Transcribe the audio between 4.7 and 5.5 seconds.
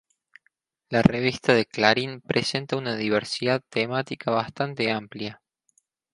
amplia.